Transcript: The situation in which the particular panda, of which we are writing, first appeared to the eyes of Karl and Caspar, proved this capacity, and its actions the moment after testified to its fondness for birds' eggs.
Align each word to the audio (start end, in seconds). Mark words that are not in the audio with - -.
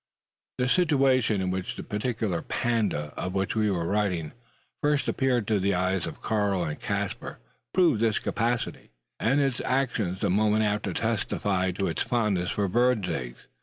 The 0.57 0.67
situation 0.67 1.41
in 1.41 1.51
which 1.51 1.75
the 1.75 1.83
particular 1.83 2.41
panda, 2.41 3.13
of 3.15 3.35
which 3.35 3.55
we 3.55 3.69
are 3.69 3.85
writing, 3.85 4.31
first 4.81 5.07
appeared 5.07 5.45
to 5.47 5.59
the 5.59 5.75
eyes 5.75 6.07
of 6.07 6.23
Karl 6.23 6.63
and 6.63 6.79
Caspar, 6.79 7.37
proved 7.71 7.99
this 8.01 8.17
capacity, 8.17 8.89
and 9.19 9.39
its 9.39 9.61
actions 9.61 10.21
the 10.21 10.31
moment 10.31 10.63
after 10.63 10.91
testified 10.91 11.75
to 11.75 11.85
its 11.85 12.01
fondness 12.01 12.49
for 12.49 12.67
birds' 12.67 13.09
eggs. 13.09 13.41